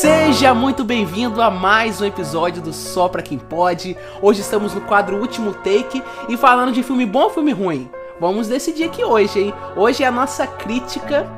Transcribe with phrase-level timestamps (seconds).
[0.00, 3.94] Seja muito bem-vindo a mais um episódio do Só Pra Quem Pode.
[4.22, 7.90] Hoje estamos no quadro Último Take e falando de filme bom ou filme ruim.
[8.18, 9.54] Vamos decidir aqui hoje, hein?
[9.76, 11.30] Hoje é a nossa crítica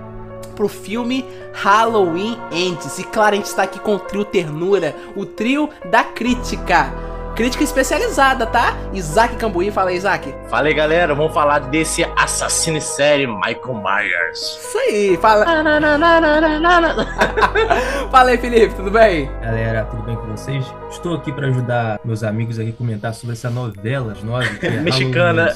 [0.55, 2.97] pro filme Halloween Ends.
[3.01, 6.95] E claro, a gente está aqui com o trio Ternura, o trio da crítica.
[7.35, 8.77] Crítica especializada, tá?
[8.93, 10.33] Isaac Cambuí, fala aí, Isaac.
[10.49, 14.39] Fala aí, galera, vamos falar desse assassino série, Michael Myers.
[14.39, 15.45] Isso aí, fala.
[18.09, 19.29] fala aí, Felipe, tudo bem?
[19.43, 20.65] Galera, tudo bem com vocês?
[20.89, 24.71] Estou aqui para ajudar meus amigos aqui a comentar sobre essa novela nova que é
[24.79, 25.53] Mexicana.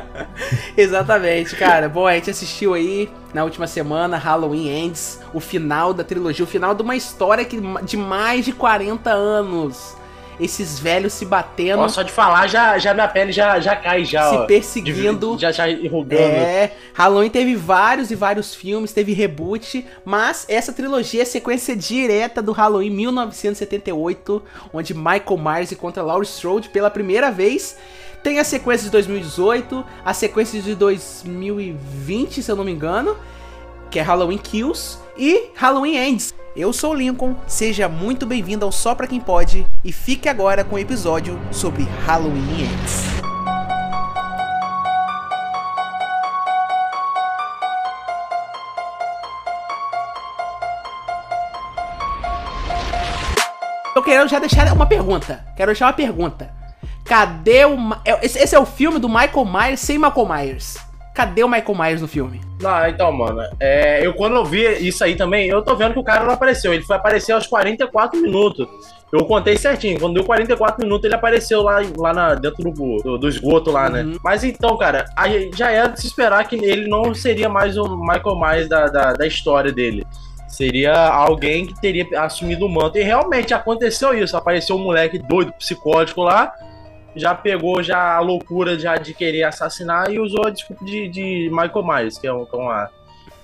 [0.76, 1.88] Exatamente, cara.
[1.88, 6.48] Bom, a gente assistiu aí na última semana Halloween Ends, o final da trilogia, o
[6.48, 9.98] final de uma história que, de mais de 40 anos
[10.40, 11.82] esses velhos se batendo.
[11.82, 14.30] Ó, só de falar, já, já minha pele já, já cai, já.
[14.30, 15.36] Se ó, perseguindo.
[15.36, 16.22] De, já, já enrugando.
[16.22, 16.72] É.
[16.94, 22.52] Halloween teve vários e vários filmes, teve reboot, mas essa trilogia é sequência direta do
[22.52, 27.76] Halloween 1978, onde Michael Myers encontra Laurie Strode pela primeira vez.
[28.22, 33.16] Tem a sequência de 2018, a sequência de 2020, se eu não me engano,
[33.90, 36.34] que é Halloween Kills, e Halloween Ends.
[36.56, 40.64] Eu sou o Lincoln, seja muito bem-vindo ao Só Pra Quem Pode e fique agora
[40.64, 43.04] com o episódio sobre Halloween Ends.
[53.94, 55.44] Eu quero já deixar uma pergunta.
[55.56, 56.52] Quero deixar uma pergunta.
[57.04, 57.76] Cadê o.
[58.04, 60.89] É, esse é o filme do Michael Myers sem Michael Myers.
[61.14, 62.40] Cadê o Michael Myers no filme?
[62.60, 65.98] Não, então, mano, é, eu quando eu vi isso aí também, eu tô vendo que
[65.98, 66.72] o cara não apareceu.
[66.72, 68.68] Ele foi aparecer aos 44 minutos.
[69.12, 69.98] Eu contei certinho.
[69.98, 73.88] Quando deu 44 minutos, ele apareceu lá, lá na, dentro do, do, do esgoto lá,
[73.88, 74.02] né?
[74.02, 74.16] Uhum.
[74.22, 75.06] Mas então, cara,
[75.56, 79.12] já era de se esperar que ele não seria mais o Michael Myers da, da,
[79.12, 80.06] da história dele.
[80.46, 82.98] Seria alguém que teria assumido o manto.
[82.98, 84.36] E realmente aconteceu isso.
[84.36, 86.52] Apareceu um moleque doido, psicótico lá
[87.14, 91.50] já pegou já a loucura já de querer assassinar e usou a desculpa de, de
[91.50, 92.90] Michael Myers, que é, um, é uma,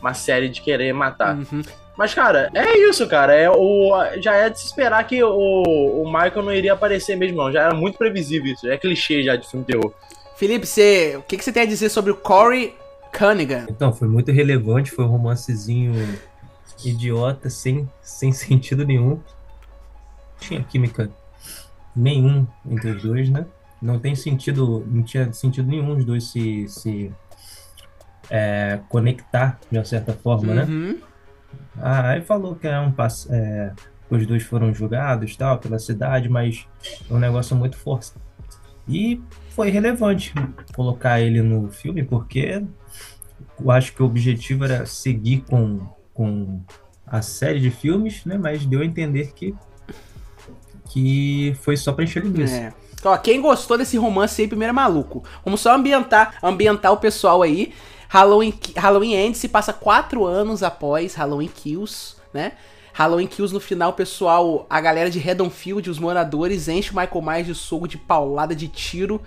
[0.00, 1.36] uma série de querer matar.
[1.36, 1.62] Uhum.
[1.96, 3.34] Mas, cara, é isso, cara.
[3.34, 3.90] É o,
[4.20, 7.50] já é de se esperar que o, o Michael não iria aparecer mesmo, não.
[7.50, 8.68] Já era muito previsível isso.
[8.68, 9.92] É clichê já de filme terror.
[10.36, 12.74] Felipe, você, o que, que você tem a dizer sobre o Corey
[13.16, 13.64] Cunningham?
[13.70, 14.90] Então, foi muito relevante.
[14.90, 15.94] Foi um romancezinho
[16.84, 19.18] idiota, sem, sem sentido nenhum.
[20.38, 21.10] Tinha química
[21.94, 23.46] nenhum entre os dois, né?
[23.80, 27.12] Não tem sentido, não tinha sentido nenhum os dois se, se
[28.30, 30.64] é, conectar de uma certa forma, né?
[30.64, 30.92] uhum.
[30.92, 30.98] né?
[31.78, 33.72] Ah, aí falou que é um passo, é,
[34.10, 36.66] os dois foram julgados tal pela cidade, mas
[37.08, 38.12] é um negócio muito forte.
[38.88, 39.20] E
[39.50, 40.32] foi relevante
[40.74, 42.62] colocar ele no filme porque
[43.60, 45.80] eu acho que o objetivo era seguir com,
[46.14, 46.60] com
[47.06, 48.38] a série de filmes, né?
[48.38, 49.54] Mas deu a entender que
[50.88, 52.56] que foi só para encher linguiça.
[52.56, 52.72] É.
[53.04, 55.22] Ó, quem gostou desse romance aí, primeiro é maluco.
[55.44, 57.72] Vamos só ambientar, ambientar o pessoal aí.
[58.08, 62.52] Halloween, Halloween Ends se passa quatro anos após Halloween Kills, né?
[62.92, 67.46] Halloween Kills no final, pessoal, a galera de Redonfield, os moradores, enche o Michael Myers
[67.46, 69.20] de soco, de paulada, de tiro.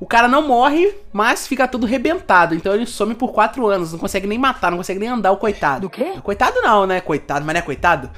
[0.00, 2.54] O cara não morre, mas fica todo rebentado.
[2.54, 5.36] Então ele some por quatro anos, não consegue nem matar, não consegue nem andar o
[5.36, 5.82] coitado.
[5.82, 6.14] Do quê?
[6.22, 7.00] Coitado não, né?
[7.00, 8.10] Coitado, mas não é coitado.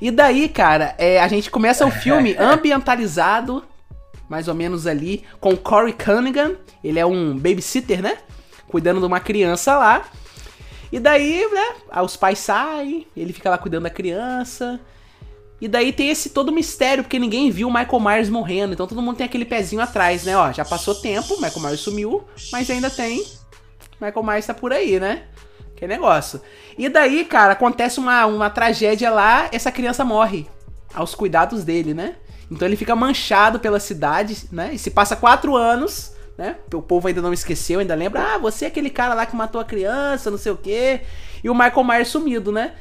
[0.00, 3.62] E daí, cara, é, a gente começa o filme ambientalizado
[4.30, 6.56] mais ou menos ali, com Corey Cunningham.
[6.84, 8.16] Ele é um babysitter, né?
[8.68, 10.04] Cuidando de uma criança lá.
[10.92, 14.80] E daí, né, os pais saem, ele fica lá cuidando da criança.
[15.60, 18.72] E daí tem esse todo mistério, porque ninguém viu o Michael Myers morrendo.
[18.72, 20.36] Então todo mundo tem aquele pezinho atrás, né?
[20.36, 23.24] Ó, já passou tempo, Michael Myers sumiu, mas ainda tem.
[24.00, 25.24] Michael Myers tá por aí, né?
[25.74, 26.40] Que negócio.
[26.78, 30.46] E daí, cara, acontece uma, uma tragédia lá, essa criança morre.
[30.94, 32.14] Aos cuidados dele, né?
[32.50, 34.70] Então ele fica manchado pela cidade, né?
[34.72, 36.56] E se passa quatro anos, né?
[36.72, 38.34] O povo ainda não esqueceu, ainda lembra.
[38.34, 41.02] Ah, você é aquele cara lá que matou a criança, não sei o quê.
[41.44, 42.72] E o Michael Myers sumido, né?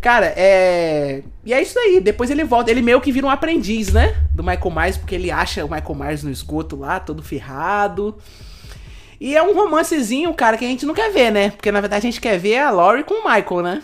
[0.00, 1.22] Cara, é.
[1.44, 2.00] E é isso aí.
[2.00, 2.70] Depois ele volta.
[2.70, 4.16] Ele meio que vira um aprendiz, né?
[4.34, 8.16] Do Michael Myers, porque ele acha o Michael Myers no esgoto lá, todo ferrado.
[9.20, 11.50] E é um romancezinho, cara, que a gente não quer ver, né?
[11.50, 13.82] Porque na verdade a gente quer ver a Laurie com o Michael, né?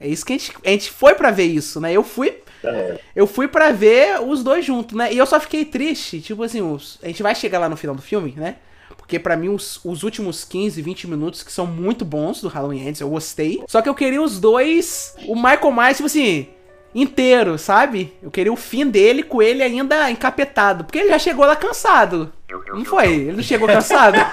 [0.00, 1.92] É isso que a gente, a gente foi para ver isso, né?
[1.92, 2.98] Eu fui é.
[3.14, 5.12] Eu fui para ver os dois juntos, né?
[5.12, 7.94] E eu só fiquei triste, tipo assim, os, a gente vai chegar lá no final
[7.94, 8.56] do filme, né?
[8.96, 12.88] Porque para mim os, os últimos 15, 20 minutos que são muito bons do Halloween
[12.88, 13.62] Ends, eu gostei.
[13.66, 16.48] Só que eu queria os dois, o Michael Myers, tipo assim,
[16.94, 18.12] inteiro, sabe?
[18.22, 22.32] Eu queria o fim dele com ele ainda encapetado, porque ele já chegou lá cansado.
[22.68, 23.12] Não foi?
[23.12, 24.16] Ele não chegou cansado?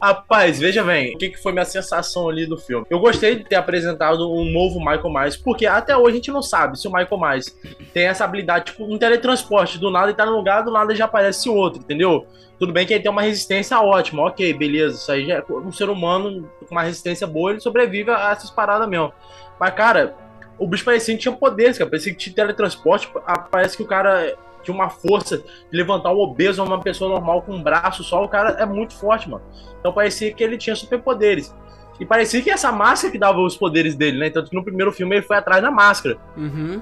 [0.00, 2.86] Rapaz, veja bem, o que, que foi minha sensação ali do filme?
[2.88, 6.42] Eu gostei de ter apresentado um novo Michael Myers, porque até hoje a gente não
[6.42, 7.56] sabe se o Michael Myers
[7.92, 11.04] tem essa habilidade, tipo, um teletransporte, do nada ele tá num lugar, do nada já
[11.06, 12.26] aparece outro, entendeu?
[12.60, 15.72] Tudo bem que ele tem uma resistência ótima, ok, beleza, isso aí já é um
[15.72, 19.12] ser humano com uma resistência boa, ele sobrevive a essas paradas mesmo.
[19.58, 20.14] Mas, cara,
[20.56, 23.10] o bicho parecia que tinha poderes, cara, parecia que tinha teletransporte,
[23.50, 27.52] parece que o cara tinha uma força de levantar um obeso uma pessoa normal com
[27.52, 29.42] um braço só, o cara é muito forte, mano.
[29.80, 31.54] Então parecia que ele tinha superpoderes.
[32.00, 34.30] E parecia que essa máscara que dava os poderes dele, né?
[34.30, 36.16] Tanto que no primeiro filme ele foi atrás da máscara.
[36.36, 36.80] Uhum.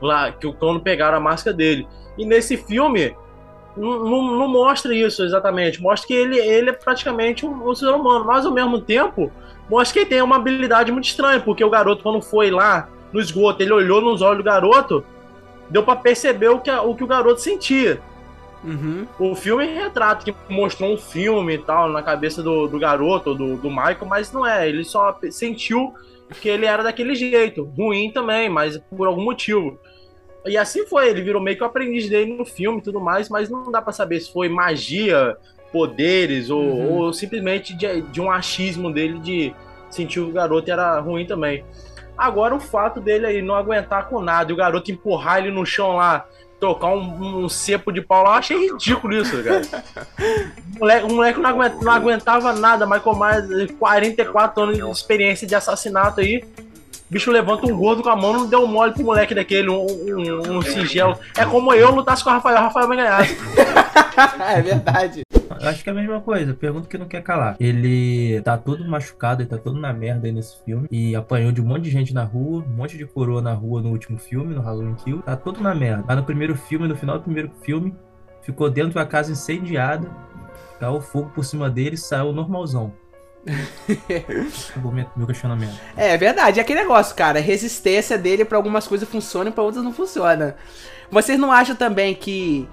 [0.00, 1.88] Lá, que quando pegaram a máscara dele.
[2.18, 3.16] E nesse filme,
[3.74, 5.80] não, não, não, mostra isso exatamente.
[5.80, 8.26] Mostra que ele, ele é praticamente um, um, ser humano.
[8.26, 9.32] Mas ao mesmo tempo,
[9.68, 11.40] mostra que ele tem uma habilidade muito estranha.
[11.40, 15.02] Porque o garoto, quando foi lá no esgoto, ele olhou nos olhos do garoto
[15.70, 18.00] deu para perceber o que, o que o garoto sentia.
[18.64, 19.06] Uhum.
[19.18, 23.56] O filme retrata que mostrou um filme e tal na cabeça do, do garoto, do,
[23.56, 24.68] do Michael, mas não é.
[24.68, 25.92] Ele só sentiu
[26.40, 27.64] que ele era daquele jeito.
[27.76, 29.78] Ruim também, mas por algum motivo.
[30.46, 33.28] E assim foi, ele virou meio que o aprendiz dele no filme e tudo mais,
[33.28, 35.36] mas não dá para saber se foi magia,
[35.72, 36.92] poderes ou, uhum.
[36.92, 39.54] ou simplesmente de, de um achismo dele de
[39.90, 41.64] sentir que o garoto era ruim também.
[42.16, 45.66] Agora o fato dele aí não aguentar com nada e o garoto empurrar ele no
[45.66, 46.26] chão lá,
[46.60, 49.62] tocar um, um cepo de pau lá, eu achei ridículo isso, cara.
[50.74, 55.46] o moleque, o moleque não, aguentava, não aguentava nada, Michael Myers, 44 anos de experiência
[55.46, 56.44] de assassinato aí.
[57.10, 59.84] O bicho levanta um gordo com a mão, não deu mole pro moleque daquele, um,
[59.84, 61.18] um, um singelo.
[61.36, 63.26] É como eu lutasse com o Rafael, o Rafael vai ganhar.
[64.56, 65.23] é verdade.
[65.68, 66.54] Acho que é a mesma coisa.
[66.54, 67.56] Pergunta que não quer calar.
[67.58, 70.88] Ele tá todo machucado, ele tá todo na merda aí nesse filme.
[70.90, 73.82] E apanhou de um monte de gente na rua, um monte de coroa na rua
[73.82, 75.22] no último filme, no Halloween Kill.
[75.22, 76.04] Tá todo na merda.
[76.08, 77.94] Lá no primeiro filme, no final do primeiro filme,
[78.42, 80.08] ficou dentro de uma casa incendiada.
[80.78, 82.92] Caiu fogo por cima dele e saiu normalzão.
[85.16, 85.78] meu questionamento.
[85.96, 87.38] É, é verdade, é aquele negócio, cara.
[87.38, 90.56] A resistência dele para algumas coisas funciona e pra outras não funciona.
[91.10, 92.68] Vocês não acham também que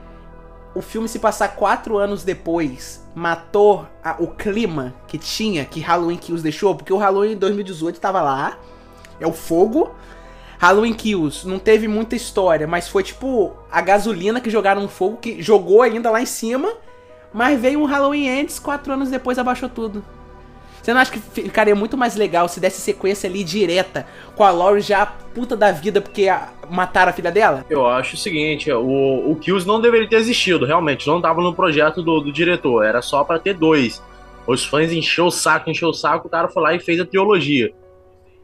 [0.74, 6.18] o filme se passar quatro anos depois matou a, o clima que tinha, que Halloween
[6.18, 8.58] Kills deixou, porque o Halloween 2018 tava lá,
[9.20, 9.92] é o fogo.
[10.58, 15.18] Halloween Kills não teve muita história, mas foi tipo a gasolina que jogaram no fogo,
[15.18, 16.72] que jogou ainda lá em cima,
[17.34, 20.06] mas veio um Halloween Ends, quatro anos depois abaixou tudo.
[20.82, 24.52] Você não acha que ficaria muito mais legal se desse sequência ali direta com a
[24.52, 27.64] Laurie já puta da vida porque a, mataram a filha dela?
[27.70, 31.08] Eu acho o seguinte, o, o Kills não deveria ter existido, realmente.
[31.08, 34.02] Não tava no projeto do, do diretor, era só para ter dois.
[34.48, 37.06] Os fãs encheu o saco, encheu o saco, o cara foi lá e fez a
[37.06, 37.72] trilogia.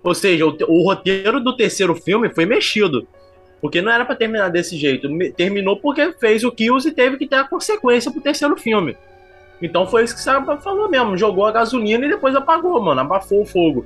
[0.03, 3.07] Ou seja, o, o roteiro do terceiro filme foi mexido.
[3.59, 5.09] Porque não era para terminar desse jeito.
[5.35, 8.95] Terminou porque fez o Kills e teve que ter a consequência pro terceiro filme.
[9.61, 10.31] Então foi isso que você
[10.61, 11.17] falou mesmo.
[11.17, 13.01] Jogou a gasolina e depois apagou, mano.
[13.01, 13.85] Abafou o fogo.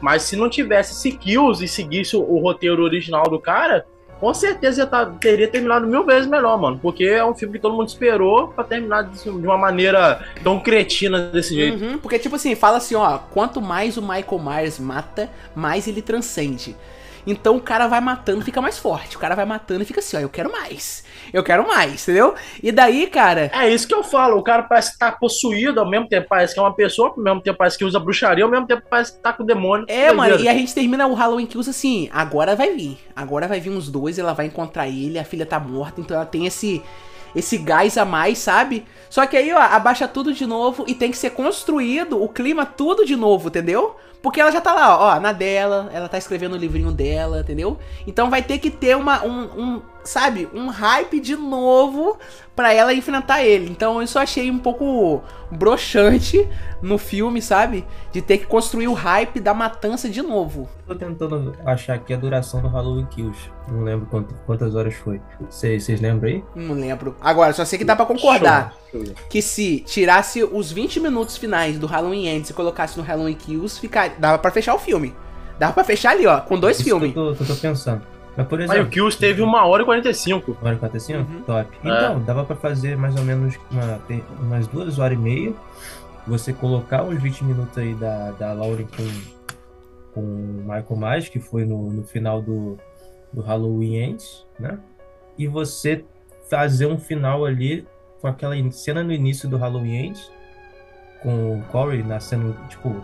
[0.00, 3.84] Mas se não tivesse esse kills e seguisse o, o roteiro original do cara,
[4.20, 6.78] com certeza tá, teria terminado mil vezes melhor, mano.
[6.80, 10.58] Porque é um filme que todo mundo esperou pra terminar de, de uma maneira tão
[10.60, 11.82] cretina desse jeito.
[11.82, 16.02] Uhum, porque, tipo assim, fala assim, ó, quanto mais o Michael Myers mata, mais ele
[16.02, 16.76] transcende.
[17.26, 19.16] Então o cara vai matando, fica mais forte.
[19.16, 21.04] O cara vai matando e fica assim, ó, eu quero mais.
[21.32, 22.34] Eu quero mais, entendeu?
[22.62, 23.50] E daí, cara.
[23.54, 24.38] É isso que eu falo.
[24.38, 27.22] O cara parece que tá possuído, ao mesmo tempo parece que é uma pessoa, ao
[27.22, 29.86] mesmo tempo parece que usa bruxaria, ao mesmo tempo parece que tá com o demônio.
[29.88, 32.98] É, mano, e a gente termina o Halloween que usa assim, agora vai vir.
[33.14, 36.26] Agora vai vir uns dois, ela vai encontrar ele, a filha tá morta, então ela
[36.26, 36.82] tem esse
[37.34, 38.84] esse gás a mais, sabe?
[39.10, 42.64] Só que aí, ó, abaixa tudo de novo e tem que ser construído o clima
[42.66, 43.96] tudo de novo, entendeu?
[44.22, 47.78] Porque ela já tá lá, ó, na dela, ela tá escrevendo o livrinho dela, entendeu?
[48.06, 52.18] Então vai ter que ter uma, um, um sabe, um hype de novo
[52.56, 53.70] para ela enfrentar ele.
[53.70, 56.48] Então isso eu achei um pouco broxante
[56.82, 57.84] no filme, sabe?
[58.10, 60.68] De ter que construir o hype da matança de novo.
[60.86, 63.50] Tô tentando achar aqui a duração do Halloween Kills.
[63.68, 65.20] Não lembro quanto, quantas horas foi.
[65.48, 66.44] Vocês lembram aí?
[66.54, 67.14] Não lembro.
[67.20, 69.04] Agora, só sei que dá pra concordar Show.
[69.28, 73.78] que se tirasse os 20 minutos finais do Halloween Ends e colocasse no Halloween Kills,
[74.18, 75.14] dava pra fechar o filme.
[75.58, 77.12] Dava pra fechar ali, ó, com dois Isso filmes.
[77.12, 78.02] Que eu, tô, que eu tô pensando.
[78.36, 78.80] Mas, por exemplo.
[78.80, 80.52] Aí o Kills teve uma hora e 45.
[80.52, 81.18] Uma hora e 45?
[81.18, 81.42] Uhum.
[81.42, 81.68] Top.
[81.72, 81.78] É.
[81.88, 82.20] Então, é.
[82.20, 84.00] dava pra fazer mais ou menos uma,
[84.40, 85.52] umas duas horas e meia.
[86.26, 89.10] Você colocar uns 20 minutos aí da, da Lauren com,
[90.14, 92.78] com o Michael Myers, que foi no, no final do,
[93.32, 94.78] do Halloween Ends, né?
[95.36, 96.04] E você
[96.48, 97.86] fazer um final ali
[98.20, 100.30] com aquela cena no início do Halloween Ends,
[101.22, 103.02] com o Corey nascendo, tipo,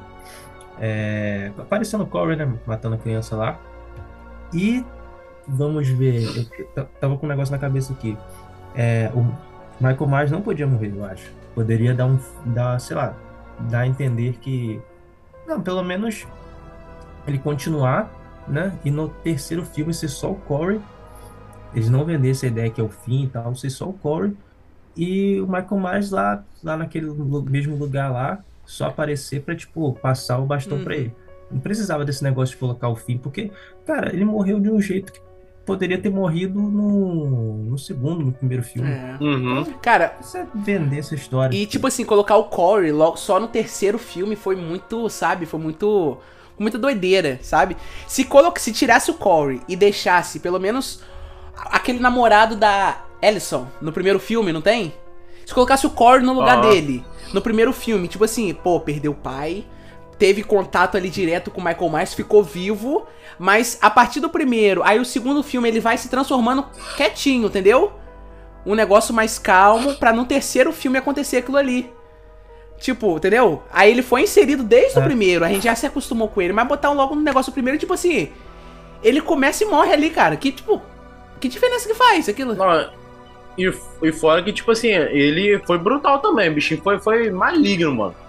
[0.80, 2.52] é, aparecendo o Corey, né?
[2.66, 3.58] Matando a criança lá.
[4.52, 4.84] E
[5.46, 6.48] vamos ver.
[6.76, 8.16] Eu tava com um negócio na cabeça aqui.
[8.74, 9.22] É, o
[9.80, 11.30] Michael Myers não podia morrer, eu acho.
[11.54, 12.18] Poderia dar um.
[12.46, 13.14] Dar, sei lá,
[13.70, 14.80] dá a entender que,
[15.46, 16.26] não, pelo menos
[17.26, 18.10] ele continuar,
[18.46, 18.76] né?
[18.84, 20.80] E no terceiro filme ser só o Corey,
[21.74, 24.36] eles não vender essa ideia que é o fim e tal, ser só o Corey
[24.96, 27.10] e o Michael Myers lá, lá naquele
[27.48, 30.84] mesmo lugar lá, só aparecer pra, tipo, passar o bastão uhum.
[30.84, 31.14] pra ele.
[31.50, 33.50] Não precisava desse negócio de colocar o fim, porque,
[33.86, 35.20] cara, ele morreu de um jeito que
[35.64, 38.90] poderia ter morrido no, no segundo, no primeiro filme.
[38.90, 39.16] É.
[39.20, 39.64] Uhum.
[39.80, 41.56] Cara, você vender essa história.
[41.56, 45.46] E, tipo assim, colocar o Corey logo, só no terceiro filme foi muito, sabe?
[45.46, 46.18] Foi muito.
[46.56, 47.76] Muita doideira, sabe?
[48.06, 48.24] Se,
[48.58, 51.02] se tirasse o Corey e deixasse pelo menos
[51.56, 54.94] aquele namorado da Ellison no primeiro filme, não tem?
[55.44, 56.70] Se colocasse o Corey no lugar uhum.
[56.70, 59.64] dele no primeiro filme, tipo assim, pô, perdeu o pai,
[60.18, 63.06] teve contato ali direto com o Michael Myers, ficou vivo,
[63.38, 66.64] mas a partir do primeiro, aí o segundo filme ele vai se transformando
[66.96, 67.92] quietinho, entendeu?
[68.64, 71.92] Um negócio mais calmo para no terceiro filme acontecer aquilo ali.
[72.78, 73.62] Tipo, entendeu?
[73.72, 75.00] Aí ele foi inserido desde é.
[75.00, 77.78] o primeiro, a gente já se acostumou com ele, mas botar logo no negócio primeiro,
[77.78, 78.30] tipo assim,
[79.02, 80.36] ele começa e morre ali, cara.
[80.36, 80.80] Que tipo,
[81.40, 82.54] que diferença que faz aquilo?
[82.54, 82.90] Não,
[83.56, 87.94] e, e fora que, tipo assim, ele foi brutal também, o bichinho foi, foi maligno,
[87.94, 88.24] mano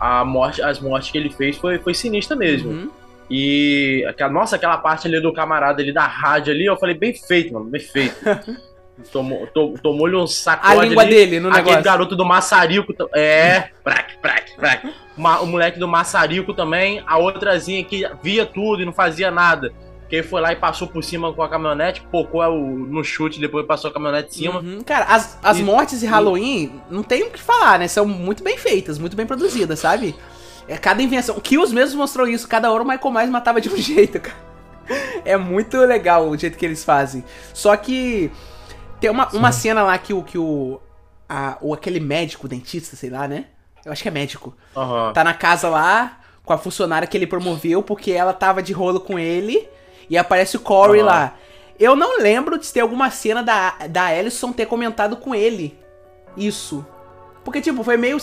[0.00, 2.70] a morte, as mortes que ele fez foi, foi sinistra mesmo.
[2.70, 2.90] Uhum.
[3.30, 7.12] E aquela, nossa, aquela parte ali do camarada ali da rádio ali, eu falei, bem
[7.12, 8.16] feito, mano, bem feito.
[9.12, 11.14] Tomou, to, tomou-lhe um sacode A língua ali.
[11.14, 11.84] dele no Aquele negócio.
[11.84, 12.92] garoto do maçarico.
[13.14, 14.92] É, prac, prac, prac.
[15.16, 17.00] o moleque do maçarico também.
[17.06, 19.72] A outrazinha que via tudo e não fazia nada.
[20.08, 23.66] Quem foi lá e passou por cima com a caminhonete, pocou o, no chute, depois
[23.66, 24.60] passou a caminhonete em cima.
[24.60, 24.80] Uhum.
[24.82, 27.88] Cara, as, as e, mortes de Halloween, não tem o que falar, né?
[27.88, 30.14] São muito bem feitas, muito bem produzidas, sabe?
[30.66, 31.36] É cada invenção.
[31.36, 32.48] O Kills mesmo mostrou isso.
[32.48, 34.48] Cada hora o Michael Myers matava de um jeito, cara.
[35.24, 37.22] É muito legal o jeito que eles fazem.
[37.52, 38.30] Só que
[39.00, 40.22] tem uma, uma cena lá que o.
[40.22, 40.80] Que o,
[41.28, 43.46] a, o aquele médico, dentista, sei lá, né?
[43.84, 44.56] Eu acho que é médico.
[44.74, 45.12] Uhum.
[45.12, 49.00] Tá na casa lá com a funcionária que ele promoveu porque ela tava de rolo
[49.00, 49.68] com ele.
[50.08, 51.06] E aparece o Corey uhum.
[51.06, 51.34] lá.
[51.78, 55.78] Eu não lembro de ter alguma cena da, da Ellison ter comentado com ele
[56.36, 56.84] isso.
[57.44, 58.16] Porque, tipo, foi meio.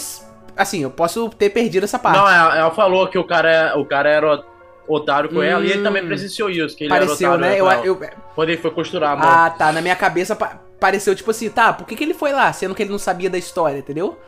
[0.58, 2.18] Assim, eu posso ter perdido essa parte.
[2.18, 4.44] Não, ela, ela falou que o cara, o cara era
[4.88, 6.08] otário com hum, ela e ele também hum.
[6.08, 6.76] presenciou isso.
[6.76, 7.80] Que ele pareceu, era otário né?
[7.88, 9.32] Eu, eu, Quando ele foi costurar, mano.
[9.32, 9.72] Ah, tá.
[9.72, 10.36] Na minha cabeça
[10.80, 13.30] pareceu tipo assim, tá, por que, que ele foi lá, sendo que ele não sabia
[13.30, 14.20] da história, entendeu?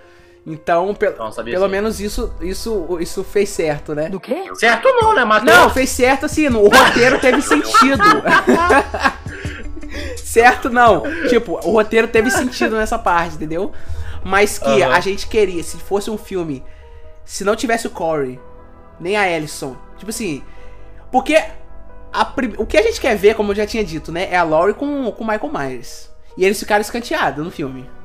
[0.49, 1.71] Então, pe não, pelo sim.
[1.71, 4.07] menos isso, isso, isso fez certo, né?
[4.07, 4.45] Do quê?
[4.55, 5.57] Certo não, né, Matheus?
[5.57, 8.01] Não, fez certo assim, o roteiro teve sentido.
[10.15, 11.03] certo não.
[11.27, 13.73] Tipo, o roteiro teve sentido nessa parte, entendeu?
[14.23, 14.89] Mas que uhum.
[14.89, 16.63] a gente queria, se fosse um filme,
[17.25, 18.39] se não tivesse o Corey,
[19.01, 20.41] nem a Ellison, tipo assim,
[21.11, 21.35] porque
[22.13, 24.43] a, o que a gente quer ver, como eu já tinha dito, né, é a
[24.43, 26.09] Laurie com o Michael Myers.
[26.37, 27.96] E eles ficaram escanteados no filme.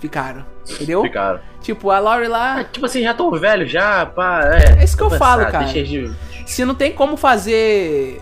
[0.00, 0.44] Ficaram.
[0.68, 1.02] Entendeu?
[1.02, 1.40] Ficaram.
[1.60, 2.60] Tipo, a Laurie lá.
[2.60, 4.40] É, tipo assim, já tô velho, já, pá.
[4.44, 5.66] É, é isso que eu falo, cara.
[5.66, 6.10] De...
[6.46, 8.20] Se não tem como fazer.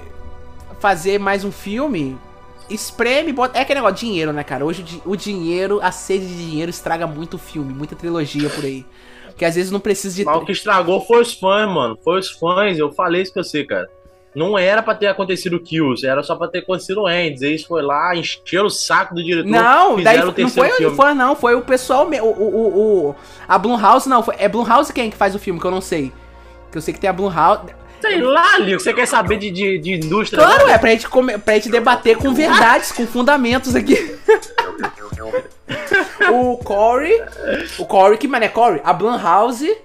[0.80, 2.16] Fazer mais um filme,
[2.68, 3.58] espreme, bota.
[3.58, 4.64] É aquele negócio, dinheiro, né, cara?
[4.64, 8.84] Hoje o dinheiro, a sede de dinheiro estraga muito filme, muita trilogia por aí.
[9.26, 10.24] Porque às vezes não precisa de.
[10.24, 11.96] Mas o que estragou foi os fãs, mano.
[12.02, 13.88] Foi os fãs, eu falei isso pra você, cara.
[14.38, 17.42] Não era pra ter acontecido Kills, era só pra ter acontecido Ends.
[17.42, 19.50] Eles foi lá, encheram o saco do diretor.
[19.50, 20.86] Não, daí não foi filme.
[20.86, 21.34] o fã, não.
[21.34, 22.08] Foi o pessoal.
[22.08, 23.16] O, o, o,
[23.48, 24.22] a Blumhouse, não.
[24.22, 26.12] Foi, é Blumhouse quem que faz o filme, que eu não sei.
[26.70, 27.62] Que eu sei que tem a Blumhouse.
[28.00, 30.40] Sei lá, Lico, você quer saber de, de, de indústria?
[30.40, 30.74] Claro, né?
[30.74, 34.16] é pra gente, come, pra gente debater com verdades, com fundamentos aqui.
[36.30, 37.20] o Corey.
[37.76, 38.80] O Corey, que mano é Corey?
[38.84, 39.76] A Blumhouse.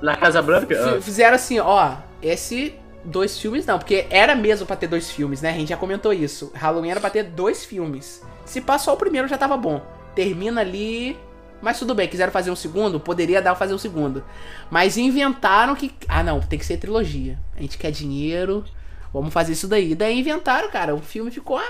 [0.00, 1.00] Na Casa Branca?
[1.00, 1.94] Fizeram assim, ó.
[2.22, 2.72] Esse
[3.04, 5.50] dois filmes não, porque era mesmo para ter dois filmes, né?
[5.50, 6.50] A gente já comentou isso.
[6.54, 8.22] Halloween era pra ter dois filmes.
[8.44, 9.82] Se passou o primeiro já tava bom.
[10.14, 11.16] Termina ali.
[11.60, 13.00] Mas tudo bem, quiseram fazer um segundo?
[13.00, 14.22] Poderia dar pra fazer um segundo.
[14.70, 15.92] Mas inventaram que.
[16.08, 17.38] Ah, não, tem que ser trilogia.
[17.56, 18.64] A gente quer dinheiro.
[19.12, 19.94] Vamos fazer isso daí.
[19.94, 20.94] Daí inventaram, cara.
[20.94, 21.60] O filme ficou.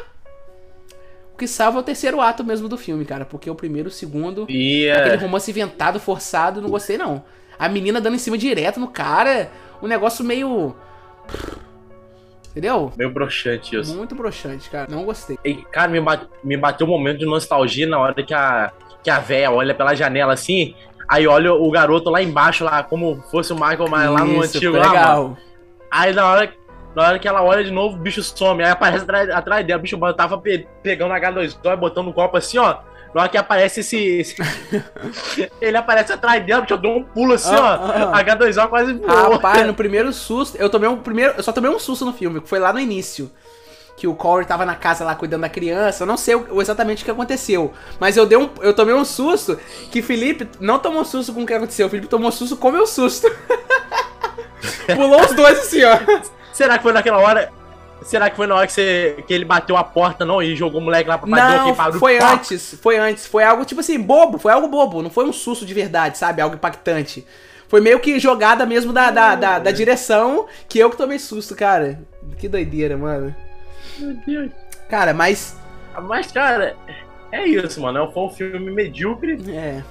[1.33, 3.25] O que salva é o terceiro ato mesmo do filme, cara.
[3.25, 4.47] Porque o primeiro, o segundo.
[4.49, 5.05] Yeah.
[5.05, 7.25] Aquele romance inventado, forçado, não gostei, não.
[7.59, 9.51] A menina dando em cima direto no cara.
[9.83, 10.75] Um negócio meio.
[12.51, 12.93] Entendeu?
[12.97, 13.97] Meio broxante isso.
[13.97, 14.87] Muito broxante, cara.
[14.89, 15.37] Não gostei.
[15.45, 19.11] E, cara, me, bate, me bateu um momento de nostalgia na hora que a, que
[19.11, 20.75] a véia olha pela janela assim.
[21.09, 24.77] Aí olha o garoto lá embaixo, lá, como fosse o Michael Myers lá no antigo
[24.77, 25.23] lá, legal.
[25.23, 25.39] Mano.
[25.91, 26.55] Aí na hora,
[26.95, 28.63] na hora que ela olha de novo, o bicho some.
[28.63, 29.81] Aí aparece atrás, atrás dela.
[29.81, 32.79] O bicho tava pe pegando a H2O, botando o copo assim, ó.
[33.15, 33.97] Na que aparece esse.
[33.97, 34.37] esse...
[35.61, 38.11] ele aparece atrás dela, eu dou um pulo assim, ah, ó.
[38.11, 38.25] Ah, ah.
[38.25, 39.33] H2O quase voou.
[39.35, 40.57] Rapaz, no primeiro susto.
[40.59, 41.35] Eu tomei um primeiro.
[41.37, 43.31] Eu só tomei um susto no filme, que foi lá no início.
[43.97, 46.03] que o Corey tava na casa lá cuidando da criança.
[46.03, 47.73] Eu não sei o, exatamente o que aconteceu.
[48.01, 48.51] Mas eu dei um.
[48.61, 49.57] Eu tomei um susto
[49.93, 51.87] que Felipe não tomou susto com o que aconteceu.
[51.87, 53.31] O Felipe tomou susto com o meu susto.
[54.93, 55.99] Pulou os dois assim, ó.
[56.53, 57.53] Será que foi naquela hora?
[58.03, 60.43] Será que foi na hora que, você, que ele bateu a porta, não?
[60.43, 63.27] E jogou o moleque lá pra Não, foi antes, foi antes.
[63.27, 65.03] Foi algo tipo assim, bobo, foi algo bobo.
[65.03, 66.43] Não foi um susto de verdade, sabe?
[66.43, 67.25] Algo impactante.
[67.67, 71.55] Foi meio que jogada mesmo da, da, da, da direção que eu que tomei susto,
[71.55, 71.99] cara.
[72.39, 73.35] Que doideira, mano.
[73.99, 74.51] Meu Deus.
[74.89, 75.57] Cara, mas.
[76.03, 76.77] Mas, cara,
[77.33, 78.11] é isso, mano.
[78.13, 79.39] Foi um filme medíocre.
[79.51, 79.83] É.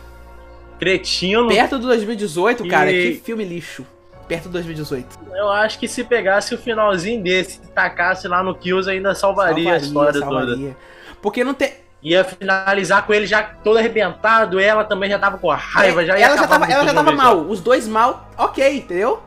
[0.79, 1.47] Cretino.
[1.47, 3.85] Perto do 2018, cara, que filme lixo.
[4.27, 5.19] Perto do 2018.
[5.35, 9.73] Eu acho que se pegasse o finalzinho desse, tacasse lá no Kills, ainda salvaria, salvaria
[9.73, 10.55] a história salvaria.
[10.55, 10.77] toda.
[11.21, 15.47] Porque não tem ia finalizar com ele já todo arrebentado, ela também já tava com
[15.47, 18.77] raiva, é, já ia Ela já tava, ela já tava mal, os dois mal, ok,
[18.77, 19.23] entendeu?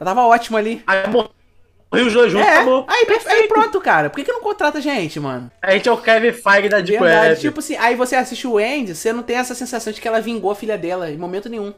[0.00, 0.82] Ela tava ótimo ali.
[0.86, 2.86] Aí morreu os dois juntos, é, acabou.
[2.88, 4.08] Aí, aí, pronto, cara.
[4.08, 5.50] Por que, que não contrata gente, mano?
[5.60, 7.40] A gente é o Kevin Feige da Deep Verdade, Web.
[7.40, 10.20] Tipo assim, aí você assiste o Andy, você não tem essa sensação de que ela
[10.20, 11.74] vingou a filha dela em momento nenhum.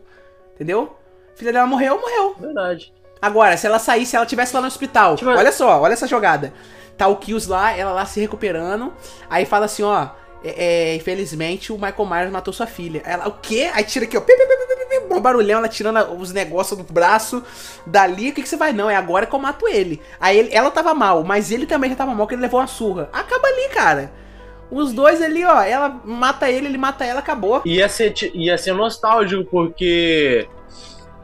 [0.54, 0.96] Entendeu?
[1.34, 2.36] Filha dela morreu, morreu.
[2.38, 2.92] Verdade.
[3.20, 5.30] Agora, se ela saísse, se ela tivesse lá no hospital, tipo...
[5.30, 6.52] olha só, olha essa jogada.
[6.96, 8.92] Tá o Kills lá, ela lá se recuperando.
[9.28, 10.10] Aí fala assim, ó
[10.44, 13.02] é, é, infelizmente o Michael Myers matou sua filha.
[13.06, 13.70] Ela, o quê?
[13.72, 14.22] Aí tira aqui, ó.
[15.10, 17.42] Um barulhão, ela tirando os negócios do braço
[17.86, 18.28] dali.
[18.28, 18.72] O que, que você vai?
[18.72, 20.02] Não, é agora que eu mato ele.
[20.20, 22.66] Aí ele, ela tava mal, mas ele também já tava mal, porque ele levou uma
[22.66, 23.08] surra.
[23.10, 24.12] Acaba ali, cara.
[24.70, 27.62] Os dois ali, ó, ela mata ele, ele mata ela, acabou.
[27.64, 30.46] Ia ser, ia ser nostálgico, porque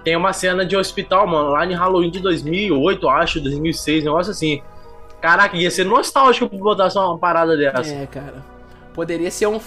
[0.02, 4.62] tem uma cena de hospital, mano, lá em Halloween de 2008, acho, 2006, negócio assim.
[5.21, 7.95] Caraca, ia ser nostálgico botar só uma parada dessa.
[7.95, 8.42] É, cara.
[8.95, 9.61] Poderia ser um.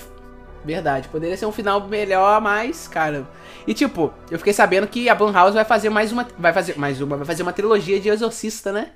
[0.66, 3.28] Verdade, poderia ser um final melhor, mas, cara.
[3.68, 6.26] E tipo, eu fiquei sabendo que a Blumhouse vai fazer mais uma.
[6.38, 8.90] Vai fazer mais uma, vai fazer uma trilogia de Exorcista, né?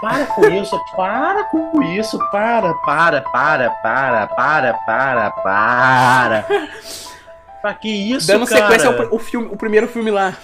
[0.00, 6.46] Para com isso, para com isso, para, para, para, para, para, para, para.
[7.60, 8.62] Pra que isso, Dando cara?
[8.62, 10.36] sequência ao o, filme, o primeiro filme lá.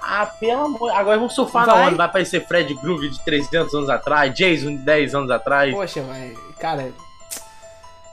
[0.00, 0.90] Ah, pelo amor.
[0.92, 1.76] Agora vamos surfar vai.
[1.76, 1.96] na onda.
[1.96, 5.74] Vai aparecer Fred Groove de 300 anos atrás, Jason de 10 anos atrás.
[5.74, 6.34] Poxa, vai.
[6.58, 6.90] Cara.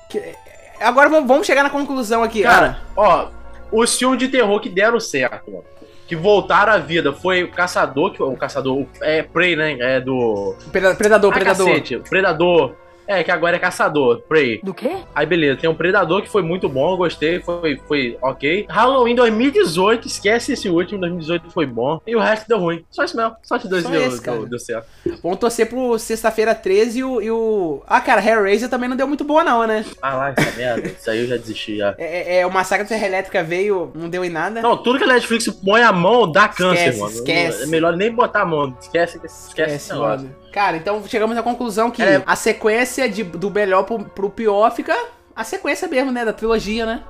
[0.09, 0.35] Que...
[0.79, 2.43] Agora vamos chegar na conclusão aqui.
[2.43, 2.93] Cara, ah.
[2.97, 3.27] ó.
[3.71, 5.63] Os filmes de terror que deram certo, mano.
[6.07, 7.11] Que voltaram à vida.
[7.13, 8.85] Foi o Caçador, que o Caçador.
[9.01, 9.77] É Prey, né?
[9.79, 10.55] É do.
[10.71, 11.67] Predador, ah, Predador.
[11.67, 12.75] Cacete, Predador.
[13.07, 14.59] É, que agora é caçador, Prey.
[14.63, 14.97] Do quê?
[15.13, 18.65] Aí beleza, tem um Predador que foi muito bom, eu gostei, foi, foi ok.
[18.69, 22.01] Halloween 2018, esquece esse último, 2018 foi bom.
[22.05, 22.83] E o resto deu ruim.
[22.89, 24.87] Só isso mesmo, só esses dois deu, esse, deu, deu, certo.
[25.21, 27.83] Vamos torcer pro sexta-feira 13 e o, e o...
[27.87, 29.85] Ah, cara, Hellraiser também não deu muito boa não, né?
[30.01, 31.95] Ah lá, essa merda, isso aí eu já desisti já.
[31.97, 34.61] É, é, é o Massacre da Serra Elétrica veio, não deu em nada.
[34.61, 37.13] Não, tudo que a Netflix põe a mão dá câncer, esquece, mano.
[37.13, 37.63] Esquece.
[37.63, 40.29] É melhor nem botar a mão, esquece, esquece, esquece esse negócio.
[40.55, 42.23] Cara, então chegamos à conclusão que é.
[42.25, 44.95] a sequência de, do melhor pro, pro pior fica
[45.35, 46.23] a sequência mesmo, né?
[46.23, 47.03] Da trilogia, né?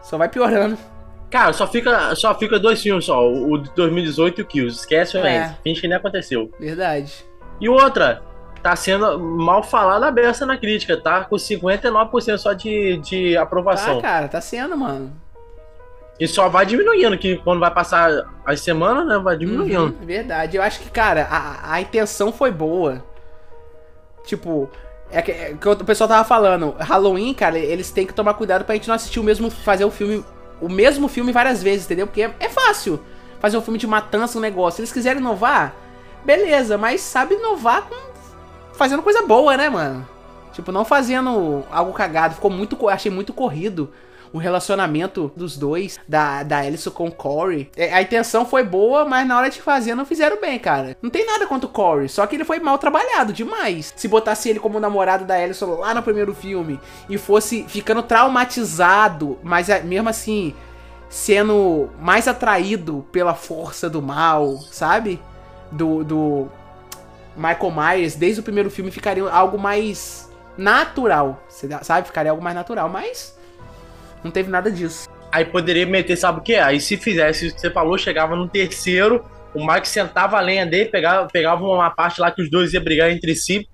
[0.00, 0.78] Só vai piorando.
[1.28, 4.78] Cara, só fica, só fica dois filmes só, o de 2018 e o Kills.
[4.78, 5.54] Esquece o é.
[5.62, 6.50] Finge que nem aconteceu.
[6.58, 7.12] Verdade.
[7.60, 8.22] E outra,
[8.62, 11.26] tá sendo mal falada a beça na crítica, tá?
[11.26, 13.98] Com 59% só de, de aprovação.
[13.98, 15.12] Ah, cara, tá sendo, mano.
[16.20, 19.18] E só vai diminuindo, que quando vai passar as semanas, né?
[19.18, 19.84] Vai diminuindo.
[19.84, 20.56] Uhum, verdade.
[20.56, 23.04] Eu acho que, cara, a, a intenção foi boa.
[24.24, 24.68] Tipo,
[25.10, 26.74] é que, é que o pessoal tava falando.
[26.78, 29.48] Halloween, cara, eles têm que tomar cuidado pra gente não assistir o mesmo.
[29.48, 30.24] Fazer o filme.
[30.60, 32.08] O mesmo filme várias vezes, entendeu?
[32.08, 33.00] Porque é, é fácil
[33.38, 34.76] fazer um filme de matança, um negócio.
[34.76, 35.72] Se eles quiserem inovar,
[36.24, 38.08] beleza, mas sabe inovar com.
[38.72, 40.06] Fazendo coisa boa, né, mano?
[40.52, 42.34] Tipo, não fazendo algo cagado.
[42.34, 42.88] Ficou muito.
[42.88, 43.92] Achei muito corrido
[44.32, 47.70] o relacionamento dos dois, da, da Alison com o Corey.
[47.76, 50.96] É, a intenção foi boa, mas na hora de fazer não fizeram bem, cara.
[51.02, 53.92] Não tem nada contra o Corey, só que ele foi mal trabalhado demais.
[53.96, 59.38] Se botasse ele como namorado da Alison lá no primeiro filme e fosse ficando traumatizado,
[59.42, 60.54] mas é, mesmo assim
[61.08, 65.20] sendo mais atraído pela força do mal, sabe?
[65.72, 66.48] Do, do
[67.36, 71.42] Michael Myers, desde o primeiro filme ficaria algo mais natural,
[71.82, 72.06] sabe?
[72.06, 73.38] Ficaria algo mais natural, mas
[74.22, 75.08] não teve nada disso.
[75.30, 76.54] Aí poderia meter, sabe o que?
[76.54, 80.86] Aí se fizesse que você falou, chegava no terceiro, o Mike sentava a lenha dele,
[80.86, 83.68] pegava, pegava uma parte lá que os dois iam brigar entre si,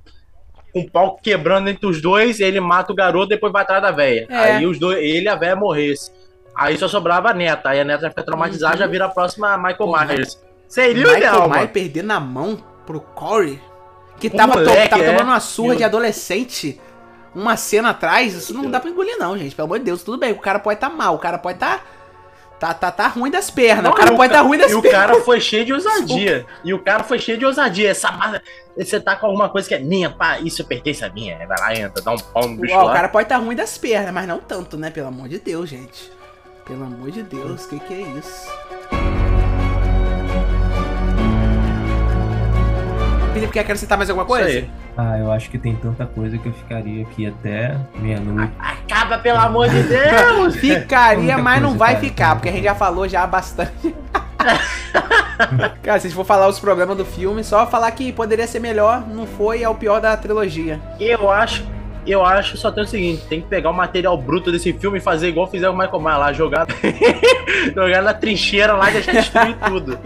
[0.73, 3.93] com o pau quebrando entre os dois, ele mata o garoto depois vai atrás da
[3.93, 4.27] velha.
[4.29, 4.37] É.
[4.37, 6.11] Aí os dois, ele e a velha morresse.
[6.57, 7.71] Aí só sobrava a neta.
[7.71, 8.81] Aí a neta fica traumatizada, uhum.
[8.81, 10.39] já vira a próxima Michael Pô, Myers.
[10.69, 13.61] Seria o ideal, Michael Myers perder na mão pro Corey?
[14.19, 15.07] Que tava, moleque, to tava é.
[15.07, 16.81] tomando uma surra de adolescente
[17.35, 19.55] uma cena atrás, isso não dá pra engolir, não, gente.
[19.55, 20.33] Pelo amor de Deus, tudo bem.
[20.33, 21.85] O cara pode estar tá mal, o cara pode estar.
[22.59, 23.85] Tá, tá, tá, tá ruim das pernas.
[23.85, 25.01] Não, o cara pode estar tá ruim das E o pernas.
[25.01, 26.47] cara foi cheio de ousadia.
[26.65, 27.91] E o cara foi cheio de ousadia.
[27.91, 28.41] Essa massa.
[28.77, 31.37] Você tá com alguma coisa que é minha, pá, isso pertence a minha.
[31.47, 33.57] Vai lá, entra, dá um pau no bicho Ó, o cara pode estar tá ruim
[33.57, 34.91] das pernas, mas não tanto, né?
[34.91, 36.11] Pelo amor de Deus, gente.
[36.65, 38.49] Pelo amor de Deus, o que, que é isso?
[43.35, 44.49] Felipe, quer acrescentar mais alguma coisa?
[44.49, 44.84] Isso aí.
[44.97, 48.53] Ah, eu acho que tem tanta coisa que eu ficaria aqui até meia-noite.
[48.59, 50.55] Acaba, pelo amor de Deus!
[50.57, 52.07] Ficaria, mas não vai cara.
[52.07, 53.95] ficar, porque a gente já falou já bastante.
[55.83, 58.61] cara, se a gente for falar os problemas do filme, só falar que poderia ser
[58.61, 60.81] melhor, não foi, é o pior da trilogia.
[61.01, 61.65] Eu acho.
[62.07, 65.01] Eu acho só tem o seguinte, tem que pegar o material bruto desse filme e
[65.01, 66.67] fazer igual fizeram o Michael Myers lá, jogar,
[67.75, 69.99] jogar na trincheira lá e deixar destruir tudo.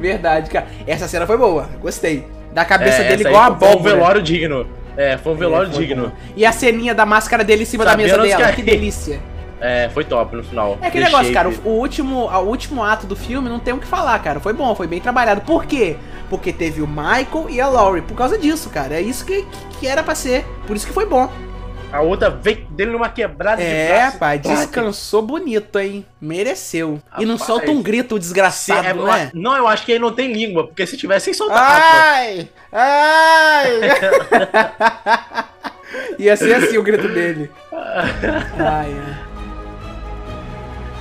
[0.00, 0.66] Verdade, cara.
[0.86, 2.39] Essa cena foi boa, gostei.
[2.52, 4.66] Da cabeça É, dele igual a Foi um velório digno.
[4.96, 6.08] É, foi um velório É, foi digno.
[6.08, 6.12] bom.
[6.36, 9.20] E a ceninha da máscara dele em cima da mesa dela, que- delícia.
[9.62, 10.78] É, foi top no final.
[10.80, 11.68] É aquele The negócio, cara, Shape.
[11.68, 14.40] o último, o último ato do filme não tem o que falar, cara.
[14.40, 15.42] Foi bom, foi bem trabalhado.
[15.42, 15.96] Por quê?
[16.30, 18.00] Porque teve o Michael e a Laurie.
[18.00, 18.94] Por causa disso, cara.
[18.94, 19.44] É isso que,
[19.78, 20.46] que era pra ser.
[20.66, 21.30] Por isso que foi bom.
[21.92, 24.18] A outra veio dele numa quebrada de É, braço.
[24.18, 26.06] pai, Tá, descansou bonito, hein?
[26.20, 27.00] Mereceu.
[27.18, 29.30] E não solta um grito desgraçado, é- não é?
[29.34, 31.48] Não, eu acho que ele não tem língua, porque se tivesse, pô.
[31.50, 32.48] Ai!
[32.72, 33.70] Ai!
[36.18, 37.50] Ia ser assim o grito dele.
[37.72, 39.16] Ai, ai.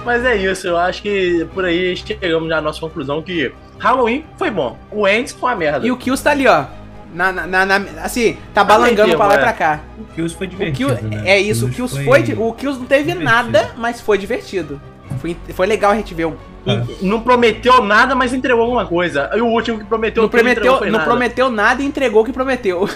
[0.03, 4.49] Mas é isso, eu acho que por aí chegamos à nossa conclusão que Halloween foi
[4.49, 4.77] bom.
[4.89, 5.85] O Ends foi uma merda.
[5.85, 6.65] E o Kills tá ali, ó.
[7.13, 9.79] Na, na, na- assim, tá balangando pra lá e termo, pra cá.
[9.97, 11.23] O Kills foi O divertido, Kills, né?
[11.27, 13.25] é isso, o Kills foi, di- o Kills não teve divertido.
[13.31, 14.79] nada, mas foi divertido.
[15.19, 16.25] Foi, foi legal a gente ver.
[16.27, 16.35] um-
[16.67, 19.29] E não prometeu nada, mas entregou alguma coisa.
[19.33, 21.09] E o último que prometeu Não entregou prometeu, foi não nada.
[21.09, 22.87] prometeu nada e entregou o que prometeu.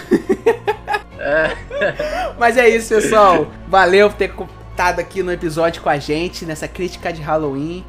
[1.18, 1.50] É.
[2.38, 3.46] Mas é isso, pessoal.
[3.66, 4.32] Valeu por ter
[4.74, 7.84] estado aqui no episódio com a gente, nessa crítica de Halloween.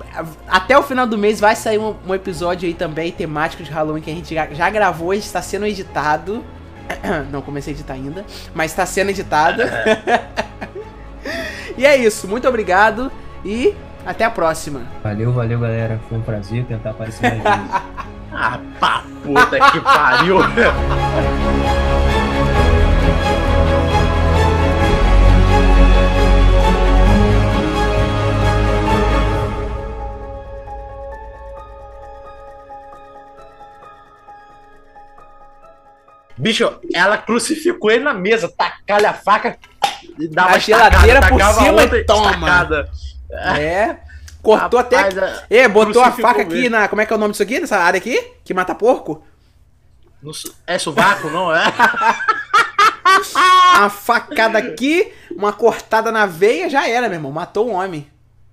[0.47, 4.01] Até o final do mês vai sair um, um episódio aí também temático de Halloween
[4.01, 6.45] que a gente já, já gravou e está sendo editado.
[7.31, 9.63] Não comecei a editar ainda, mas está sendo editado.
[11.75, 13.11] e é isso, muito obrigado
[13.43, 13.73] e
[14.05, 14.83] até a próxima.
[15.01, 15.99] Valeu, valeu, galera.
[16.07, 17.81] Foi um prazer tentar aparecer mais vezes.
[18.37, 20.39] Ah, pá, puta que pariu.
[36.45, 39.57] Bicho, ela crucificou ele na mesa, tacalha a faca
[40.19, 42.31] e dava A geladeira por tacava cima e toma.
[42.33, 42.89] estacada.
[43.57, 43.97] É.
[44.43, 45.55] Cortou Rapaz, até.
[45.55, 46.69] é- É, botou a faca aqui ele.
[46.69, 46.87] na.
[46.87, 47.59] Como é que é o nome disso aqui?
[47.59, 48.21] Nessa área aqui?
[48.43, 49.25] Que mata porco?
[50.21, 50.31] no
[50.67, 51.63] É sovaco, não é?
[53.79, 57.31] Uma facada aqui, uma cortada na veia, já era, meu irmão.
[57.31, 58.07] Matou um homem.